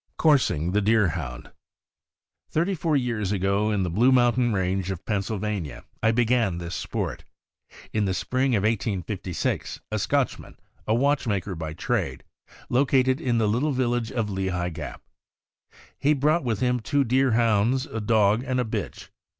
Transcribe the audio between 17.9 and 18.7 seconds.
dog and a